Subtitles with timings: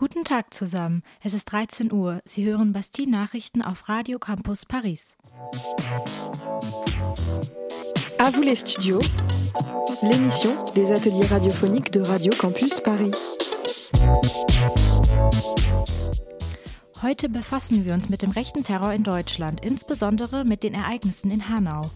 [0.00, 1.02] Guten Tag zusammen.
[1.22, 2.22] Es ist 13 Uhr.
[2.24, 5.14] Sie hören Bastille Nachrichten auf Radio Campus Paris.
[8.16, 9.02] À vous les studios,
[10.00, 13.36] l'émission des ateliers radiophoniques de Radio Campus Paris.
[17.02, 21.50] Heute befassen wir uns mit dem rechten Terror in Deutschland, insbesondere mit den Ereignissen in
[21.50, 21.90] Hanau.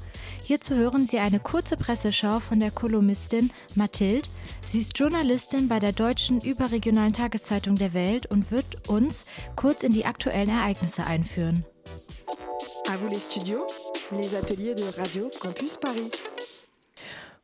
[0.46, 4.28] Hierzu hören Sie eine kurze Presseschau von der Kolumnistin Mathilde.
[4.60, 9.24] Sie ist Journalistin bei der deutschen überregionalen Tageszeitung der Welt und wird uns
[9.56, 11.64] kurz in die aktuellen Ereignisse einführen.
[12.86, 13.62] À vous les studios,
[14.10, 16.10] les ateliers de Radio Campus Paris.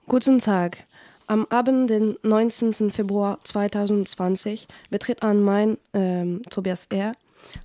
[0.06, 0.84] Guten Tag.
[1.26, 2.90] Am Abend den 19.
[2.90, 7.14] Februar 2020 betritt ein Main ähm, Tobias R.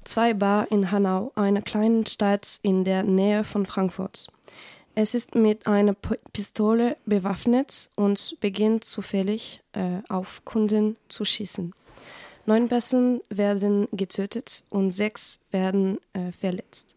[0.05, 4.29] zwei Bar in Hanau, einer kleinen Stadt in der Nähe von Frankfurt.
[4.97, 5.93] Es ist mit einer
[6.31, 11.73] Pistole bewaffnet und beginnt zufällig äh, auf Kunden zu schießen.
[12.45, 16.95] Neun Personen werden getötet und sechs werden äh, verletzt.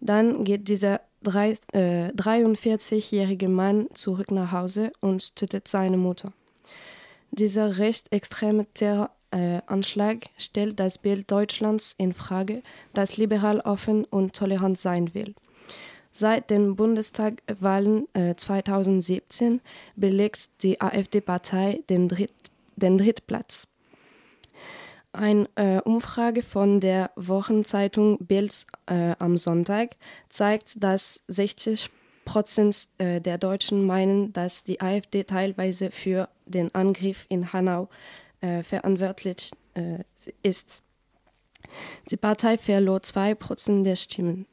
[0.00, 6.34] Dann geht dieser äh, 43-jährige Mann zurück nach Hause und tötet seine Mutter.
[7.30, 12.62] Dieser recht extreme Terroranschlag stellt das Bild Deutschlands in Frage,
[12.92, 15.34] das liberal offen und tolerant sein will.
[16.18, 19.60] Seit den Bundestagwahlen äh, 2017
[19.94, 22.32] belegt die AfD-Partei den, Dritt,
[22.74, 23.68] den Drittplatz.
[25.12, 29.94] Eine äh, Umfrage von der Wochenzeitung Bild äh, am Sonntag
[30.28, 31.88] zeigt, dass 60
[32.24, 37.88] Prozent äh, der Deutschen meinen, dass die AfD teilweise für den Angriff in Hanau
[38.40, 40.02] äh, verantwortlich äh,
[40.42, 40.82] ist.
[42.10, 44.46] Die Partei verlor zwei Prozent der Stimmen.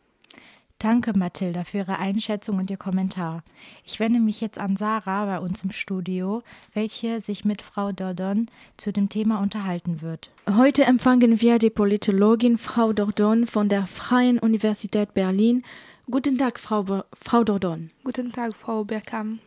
[0.79, 3.43] Danke, Mathilda, für Ihre Einschätzung und Ihr Kommentar.
[3.85, 8.47] Ich wende mich jetzt an Sarah bei uns im Studio, welche sich mit Frau Dordon
[8.75, 10.31] zu dem Thema unterhalten wird.
[10.49, 15.63] Heute empfangen wir die Politologin Frau Dordon von der Freien Universität Berlin.
[16.11, 17.89] Guten Tag, Frau, Bo Frau Dordon.
[18.03, 19.39] Guten Tag, Frau Bergham.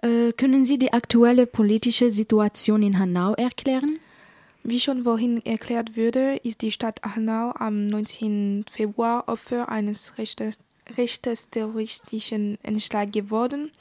[0.00, 3.98] Äh, können Sie die aktuelle politische Situation in Hanau erklären?
[4.64, 8.64] Wie schon vorhin erklärt wurde, ist die Stadt Hanau am 19.
[8.70, 10.14] Februar Opfer eines
[10.96, 13.72] rechtsterroristischen Anschlags geworden.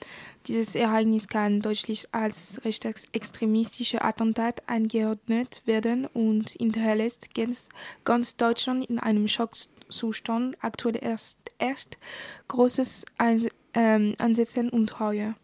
[0.48, 7.70] Dieses Ereignis kann deutlich als rechtsextremistische Attentat eingeordnet werden und hinterlässt ganz,
[8.04, 12.00] ganz Deutschland in einem Schockzustand, aktuell erst, erst
[12.48, 15.36] großes Ansetzen und Treue.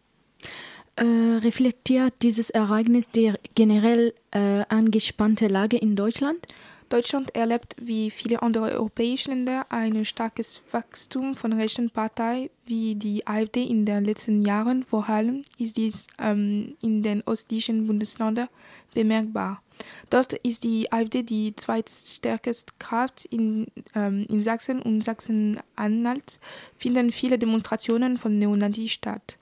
[0.98, 6.44] Äh, reflektiert dieses Ereignis die generell äh, angespannte Lage in Deutschland?
[6.88, 13.24] Deutschland erlebt wie viele andere europäische Länder ein starkes Wachstum von rechten Parteien wie die
[13.28, 14.84] AfD in den letzten Jahren.
[14.84, 18.48] Vor allem ist dies ähm, in den östlichen Bundesländern
[18.92, 19.62] bemerkbar.
[20.10, 23.24] Dort ist die AfD die zweitstärkste Kraft.
[23.26, 26.40] In, ähm, in Sachsen und Sachsen-Anhalt
[26.76, 29.36] finden viele Demonstrationen von Neonazis statt.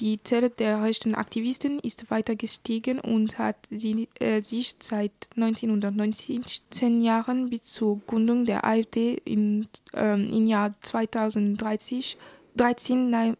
[0.00, 7.50] Die Zahl der rechten Aktivisten ist weiter gestiegen und hat äh, sich seit 1919 Jahren
[7.50, 12.16] bis zur Gründung der AfD in, ähm, im Jahr 2013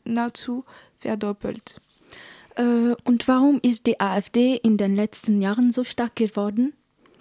[0.04, 0.64] nahezu
[0.98, 1.80] verdoppelt.
[2.56, 6.72] Äh, und warum ist die AfD in den letzten Jahren so stark geworden?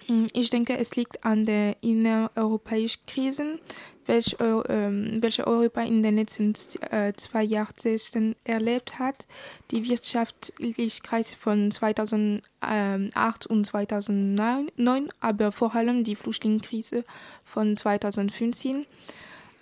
[0.06, 3.58] Hm, ich denke, es liegt an der innereuropäischen Krise,
[4.06, 6.52] welche, äh, welche Europa in den letzten
[6.90, 9.26] äh, zwei Jahrzehnten erlebt hat.
[9.70, 17.04] Die Wirtschaftlichkeit von 2008 und 2009, aber vor allem die Flüchtlingskrise
[17.44, 18.84] von 2015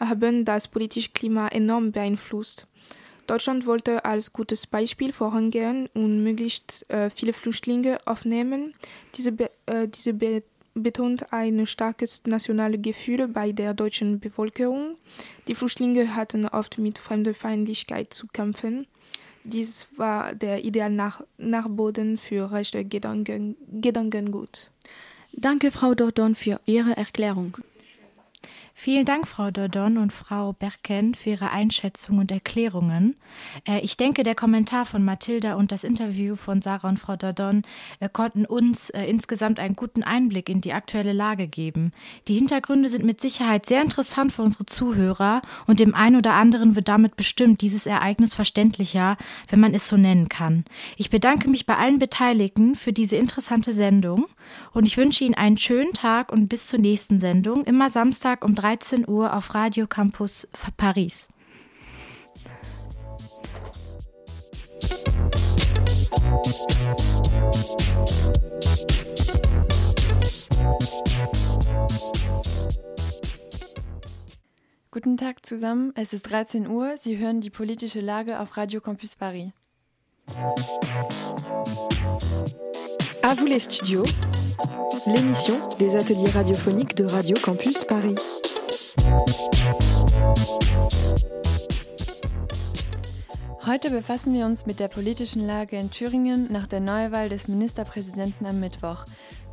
[0.01, 2.67] haben das politische Klima enorm beeinflusst.
[3.27, 8.75] Deutschland wollte als gutes Beispiel vorangehen und möglichst äh, viele Flüchtlinge aufnehmen.
[9.15, 10.43] Diese, be äh, diese be
[10.75, 14.97] betont ein starkes nationales Gefühl bei der deutschen Bevölkerung.
[15.49, 18.87] Die Flüchtlinge hatten oft mit Fremdenfeindlichkeit zu kämpfen.
[19.45, 24.71] Dies war der ideale Nach Nachboden für rechte Gedanken Gedankengut.
[25.33, 27.57] Danke, Frau Dordon, für Ihre Erklärung.
[28.85, 33.15] Vielen Dank, Frau Dordon und Frau Berken, für Ihre Einschätzung und Erklärungen.
[33.65, 37.63] Äh, ich denke, der Kommentar von Mathilda und das Interview von Sarah und Frau Dordon
[38.01, 41.93] äh, konnten uns äh, insgesamt einen guten Einblick in die aktuelle Lage geben.
[42.27, 46.75] Die Hintergründe sind mit Sicherheit sehr interessant für unsere Zuhörer und dem einen oder anderen
[46.75, 49.17] wird damit bestimmt dieses Ereignis verständlicher,
[49.49, 50.65] wenn man es so nennen kann.
[50.97, 54.27] Ich bedanke mich bei allen Beteiligten für diese interessante Sendung
[54.73, 58.57] und ich wünsche Ihnen einen schönen Tag und bis zur nächsten Sendung, immer Samstag um
[58.73, 60.49] 13 Uhr auf Radio Campus
[60.79, 61.29] Paris.
[74.91, 79.17] Guten Tag zusammen, es ist 13 Uhr, Sie hören die politische Lage auf Radio Campus
[79.17, 79.51] Paris.
[83.23, 84.07] À vous les studios,
[85.07, 88.15] l'émission des ateliers radiophoniques de Radio Campus Paris.
[93.65, 98.45] Heute befassen wir uns mit der politischen Lage in Thüringen nach der Neuwahl des Ministerpräsidenten
[98.45, 99.05] am Mittwoch.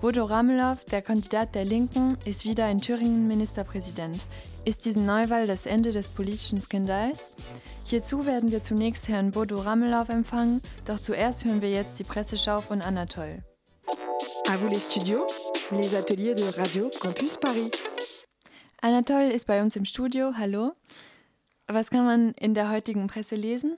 [0.01, 4.25] Bodo Ramelow, der Kandidat der Linken, ist wieder in Thüringen Ministerpräsident.
[4.65, 7.35] Ist diese Neuwahl das Ende des politischen Skandals?
[7.85, 12.59] Hierzu werden wir zunächst Herrn Bodo Ramelow empfangen, doch zuerst hören wir jetzt die Presseschau
[12.59, 13.43] von Anatol.
[14.47, 15.27] À vous les studios,
[15.71, 17.71] les ateliers de Radio Campus Paris.
[18.81, 20.33] Anatol ist bei uns im Studio.
[20.37, 20.73] Hallo.
[21.67, 23.77] Was kann man in der heutigen Presse lesen?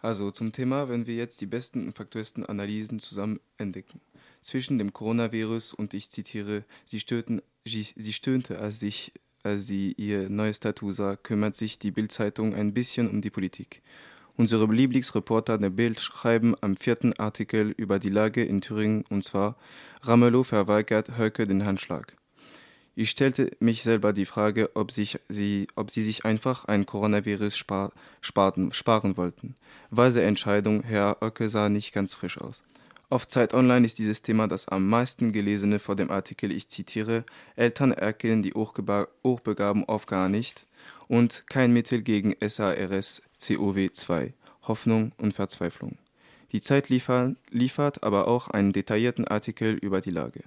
[0.00, 4.00] Also zum Thema werden wir jetzt die besten und faktuellsten Analysen zusammen entdecken.
[4.42, 9.12] Zwischen dem Coronavirus und ich zitiere, sie, stöhnten, sie stöhnte, als, ich,
[9.44, 13.82] als sie ihr neues Tattoo sah, kümmert sich die Bildzeitung ein bisschen um die Politik.
[14.36, 19.56] Unsere Lieblingsreporter der Bild schreiben am vierten Artikel über die Lage in Thüringen und zwar
[20.02, 22.16] Ramelow verweigert Höcke den Handschlag.
[22.96, 27.56] Ich stellte mich selber die Frage, ob, sich sie, ob sie sich einfach ein Coronavirus
[27.56, 29.56] spar, sparten, sparen wollten.
[29.90, 32.62] Weise Entscheidung, Herr Oecke sah nicht ganz frisch aus.
[33.10, 37.24] Auf Zeit Online ist dieses Thema das am meisten gelesene vor dem Artikel, ich zitiere,
[37.56, 40.66] Eltern erkennen die Hochbegaben oft gar nicht
[41.08, 44.32] und kein Mittel gegen SARS-CoV-2,
[44.62, 45.98] Hoffnung und Verzweiflung.
[46.52, 50.44] Die Zeit liefert, liefert aber auch einen detaillierten Artikel über die Lage.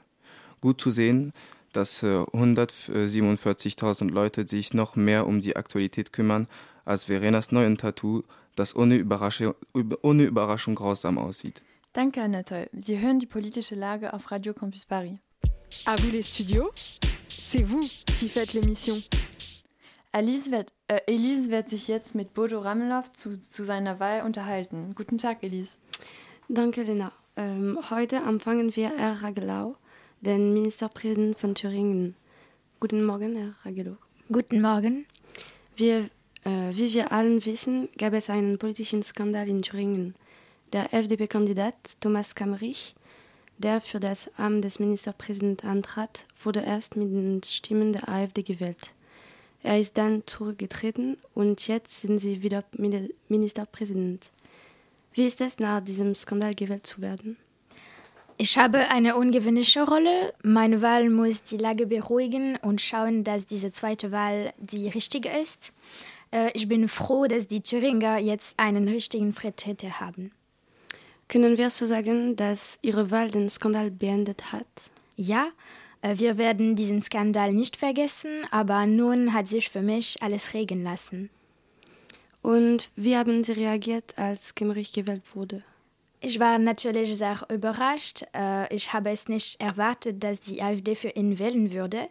[0.62, 1.34] Gut zu sehen,
[1.78, 6.48] dass 147.000 Leute sich noch mehr um die Aktualität kümmern
[6.86, 8.24] als Verenas neuen Tattoo,
[8.56, 9.54] das ohne Überraschung,
[10.02, 11.62] ohne Überraschung grausam aussieht.
[11.94, 12.70] Danke, Anatole.
[12.74, 15.20] Sie hören die politische Lage auf Radio Campus Paris.
[15.86, 17.80] À vous les studios, c'est vous
[18.20, 18.96] qui faites l'émission.
[20.12, 24.94] Elise wird, äh, Elise wird sich jetzt mit Bodo Ramelow zu, zu seiner Wahl unterhalten.
[24.96, 25.78] Guten Tag, Elise.
[26.50, 27.12] Danke, Lena.
[27.36, 29.76] Ähm, heute empfangen wir Herr Ragelau,
[30.22, 32.16] den Ministerpräsidenten von Thüringen.
[32.80, 33.98] Guten Morgen, Herr Ragelau.
[34.32, 35.06] Guten Morgen.
[35.76, 36.10] Wir,
[36.44, 40.16] äh, wie wir allen wissen, gab es einen politischen Skandal in Thüringen.
[40.74, 42.96] Der FDP-Kandidat Thomas Kammerich,
[43.58, 48.92] der für das Amt des Ministerpräsidenten antrat, wurde erst mit den Stimmen der AfD gewählt.
[49.64, 52.64] Er ist dann zurückgetreten und jetzt sind sie wieder
[53.28, 54.32] Ministerpräsident.
[55.14, 57.38] Wie ist es, nach diesem Skandal gewählt zu werden?
[58.40, 60.32] Ich habe eine ungewöhnliche Rolle.
[60.44, 65.74] Meine Wahl muss die Lage beruhigen und schauen, dass diese zweite Wahl die richtige ist.
[66.32, 70.32] Äh, ich bin froh, dass die Thüringer jetzt einen richtigen Vertreter haben.
[71.28, 74.68] Können wir so sagen, dass Ihre Wahl den Skandal beendet hat?
[75.16, 75.48] Ja,
[76.04, 80.84] äh, wir werden diesen Skandal nicht vergessen, aber nun hat sich für mich alles regen
[80.84, 81.32] lassen.
[82.44, 85.64] Und wie haben Sie reagiert, als Kemmerich gewählt wurde?
[86.20, 88.24] Ich war natürlich sehr überrascht.
[88.34, 92.10] Äh, Ich habe es nicht erwartet, dass die AfD für ihn wählen würde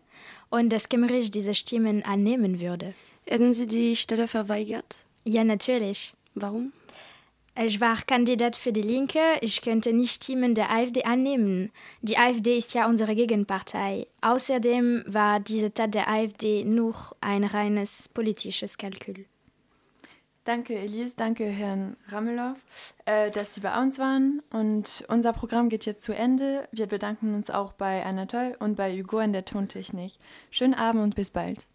[0.48, 2.94] und dass Kemmerich diese Stimmen annehmen würde.
[3.26, 4.96] Hätten Sie die Stelle verweigert?
[5.24, 6.14] Ja, natürlich.
[6.34, 6.72] Warum?
[7.58, 9.18] Ich war Kandidat für die Linke.
[9.40, 11.72] Ich könnte nicht Stimmen der AfD annehmen.
[12.02, 14.06] Die AfD ist ja unsere Gegenpartei.
[14.20, 19.24] Außerdem war diese Tat der AfD nur ein reines politisches Kalkül.
[20.46, 21.16] Danke, Elise.
[21.16, 22.54] Danke, Herrn Ramelow,
[23.04, 24.42] äh, dass Sie bei uns waren.
[24.52, 26.68] Und unser Programm geht jetzt zu Ende.
[26.70, 30.12] Wir bedanken uns auch bei Anatol und bei Hugo in der Tontechnik.
[30.52, 31.66] Schönen Abend und bis bald.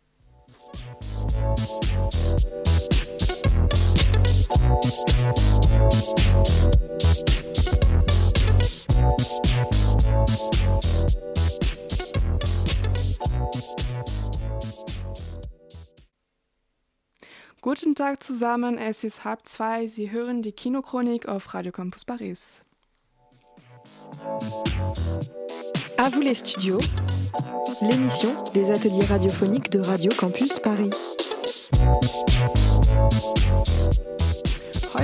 [17.63, 19.85] Guten Tag zusammen, es ist halb zwei.
[19.85, 22.65] Sie hören die Kinochronik auf Radio Campus Paris.
[25.95, 26.81] À vous les studios,
[27.81, 30.89] l'émission des ateliers radiophoniques de Radio Campus Paris.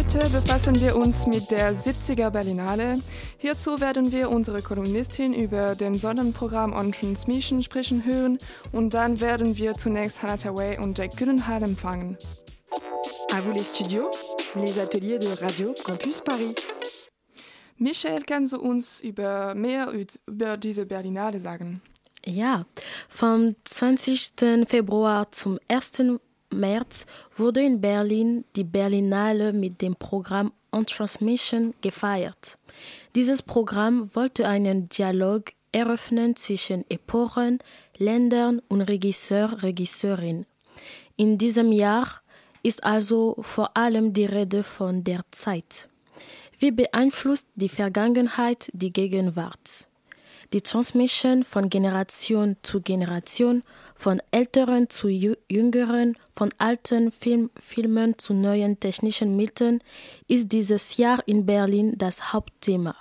[0.09, 2.93] Heute befassen wir uns mit der 70er Berlinale.
[3.39, 8.37] Hierzu werden wir unsere Kolumnistin über den Sonnenprogramm On Transmission sprechen hören
[8.71, 12.17] und dann werden wir zunächst Hannah Taway und Jack Gyllenhaal empfangen.
[13.33, 14.07] À vous les studios,
[14.55, 16.55] les ateliers de Radio Campus Paris.
[17.77, 19.91] Michelle, kannst du uns über mehr
[20.25, 21.81] über diese Berlinale sagen?
[22.25, 22.65] Ja,
[23.09, 24.67] vom 20.
[24.67, 26.19] Februar zum 1.
[26.53, 32.57] März wurde in Berlin die Berlinale mit dem Programm On Transmission gefeiert.
[33.15, 37.59] Dieses Programm wollte einen Dialog eröffnen zwischen Epochen,
[37.97, 40.45] Ländern und Regisseur, Regisseurin.
[41.15, 42.21] In diesem Jahr
[42.63, 45.89] ist also vor allem die Rede von der Zeit.
[46.59, 49.87] Wie beeinflusst die Vergangenheit die Gegenwart?
[50.53, 53.63] Die Transmission von Generation zu Generation,
[53.95, 59.81] von Älteren zu Jüngeren, von alten Film, Filmen zu neuen technischen Mitteln
[60.29, 62.95] ist dieses Jahr in Berlin das Hauptthema.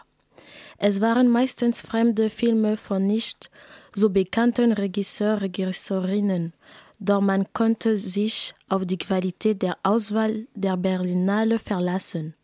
[0.79, 3.49] Es waren meistens fremde Filme von nicht
[3.95, 6.53] so bekannten Regisseur, Regisseurinnen,
[6.99, 12.35] doch man konnte sich auf die Qualität der Auswahl der Berlinale verlassen.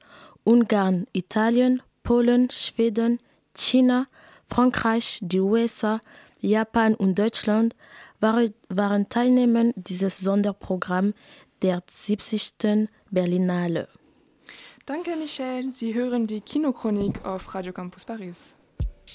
[0.44, 3.18] Ungarn, Italien, Polen, Schweden,
[3.54, 4.06] China,
[4.52, 6.02] Frankreich, die USA,
[6.42, 7.74] Japan und Deutschland
[8.20, 11.14] waren Teilnehmer dieses Sonderprogramms
[11.62, 12.88] der 70.
[13.10, 13.88] Berlinale.
[14.84, 15.70] Danke, Michel.
[15.70, 18.54] Sie hören die Kinochronik auf Radio Campus Paris.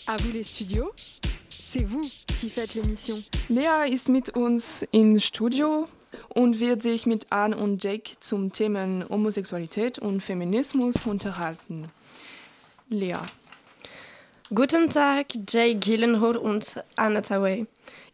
[0.07, 0.89] À vous les studios.
[1.51, 2.01] C'est vous
[2.39, 3.15] qui faites l'émission.
[3.47, 5.87] Lea ist mit uns im Studio
[6.29, 11.91] und wird sich mit Anne und Jake zum Themen Homosexualität und Feminismus unterhalten.
[12.89, 13.19] Lea.
[14.55, 17.65] Guten Tag, Jake Gillenhol und Anna Taway.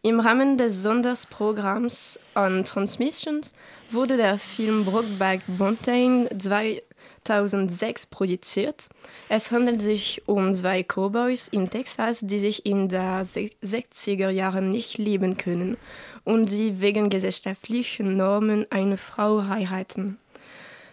[0.02, 3.52] Im Rahmen des Sonderprogramms On Transmissions
[3.92, 8.88] wurde der Film Brokeback Mountain 2006 produziert.
[9.28, 14.98] Es handelt sich um zwei Cowboys in Texas, die sich in den 60er Jahren nicht
[14.98, 15.76] lieben können
[16.24, 20.18] und die wegen gesellschaftlichen Normen eine Frau heiraten.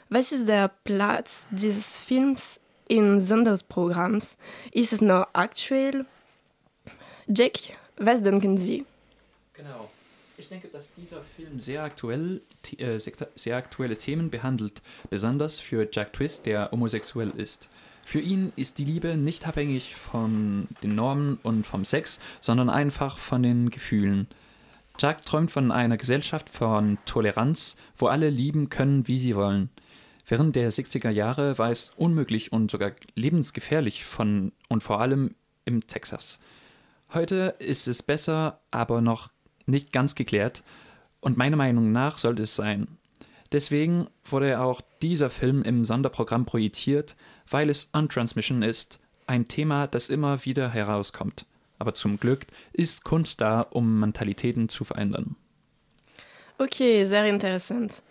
[0.08, 2.60] Was ist der Platz dieses Films
[2.92, 4.38] im Sonderprogramms?
[4.74, 6.06] Ist es noch aktuell?
[7.26, 7.58] Jack,
[7.96, 8.86] was denken Sie?
[9.54, 9.90] Genau.
[10.38, 12.42] Ich denke, dass dieser Film sehr, aktuell,
[12.78, 13.00] äh,
[13.36, 17.70] sehr aktuelle Themen behandelt, besonders für Jack Twist, der homosexuell ist.
[18.04, 23.20] Für ihn ist die Liebe nicht abhängig von den Normen und vom Sex, sondern einfach
[23.20, 24.28] von den Gefühlen.
[25.00, 29.70] Jack träumt von einer Gesellschaft von Toleranz, wo alle lieben können, wie sie wollen.
[30.32, 35.36] Während der 60er Jahre war es unmöglich und sogar lebensgefährlich von und vor allem
[35.66, 36.40] im Texas.
[37.14, 39.30] Heute ist es besser, aber noch
[39.66, 40.64] nicht ganz geklärt
[41.20, 42.88] und meiner Meinung nach sollte es sein.
[43.52, 47.18] Deswegen wurde auch dieser Film im Sonderprogramm projiziert,
[47.50, 51.46] weil es Untransmission ist, ein Thema, das immer wieder herauskommt.
[51.78, 55.36] Aber zum Glück ist Kunst da, um Mentalitäten zu verändern.
[56.62, 58.04] Okay, sehr interessant.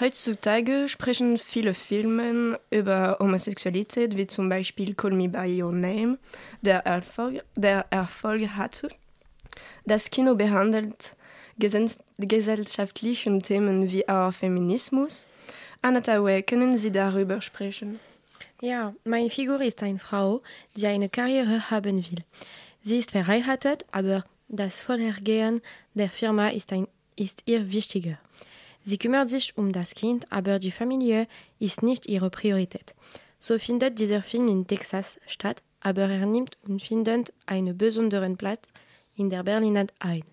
[0.00, 6.16] Heutzutage sprechen viele Filme über Homosexualität, wie zum Beispiel Call Me By Your Name,
[6.62, 8.88] der Erfolg, der Erfolg hatte.
[9.84, 11.16] Das Kino behandelt
[11.58, 15.26] gesellschaftliche Themen wie auch Feminismus.
[15.82, 18.00] Anatawe, können Sie darüber sprechen?
[18.62, 20.40] Ja, meine Figur ist eine Frau,
[20.74, 22.24] die eine Karriere haben will.
[22.82, 25.60] Sie ist verheiratet, aber das Wohlergehen
[25.92, 28.18] der Firma ist, ein, ist ihr wichtiger.
[28.84, 31.26] Sie kümmert sich um das Kind, aber die Familie
[31.58, 32.94] ist nicht ihre Priorität.
[33.40, 38.68] So findet dieser Film in Texas statt, aber er nimmt und findet einen besonderen Platz
[39.14, 40.24] in der Berliner ein.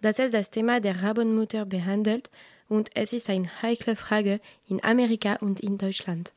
[0.00, 2.30] Das ist das Thema der Rabenmutter behandelt
[2.68, 6.32] und es ist eine heikle Frage in Amerika und in Deutschland.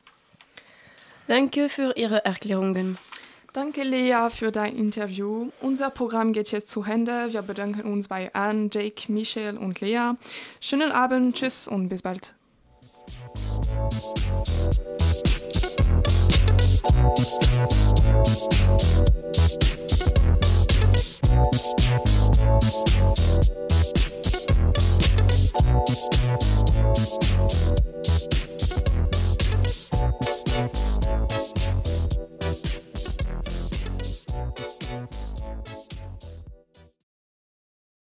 [1.28, 2.98] Danke für Ihre Erklärungen.
[3.52, 5.50] Danke, Lea, für dein Interview.
[5.60, 7.32] Unser Programm geht jetzt zu Ende.
[7.32, 10.12] Wir bedanken uns bei Anne, Jake, Michelle und Lea.
[10.60, 12.34] Schönen Abend, tschüss und bis bald.
[13.34, 13.92] Thank
[28.32, 28.41] you.